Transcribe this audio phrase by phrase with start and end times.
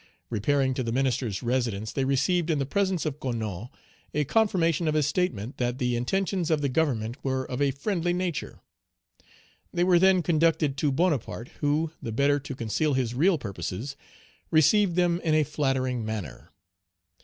[0.31, 3.69] Repairing to the minister's residence, they received in the presence of Coasnon
[4.15, 8.11] a confirmation of his statement that the intentions of the Government were of a friendly
[8.11, 8.61] nature.
[9.71, 13.95] They were then conducted to Bonaparte, who, the better to conceal his real purposes,
[14.49, 16.49] received them in a flattering manner.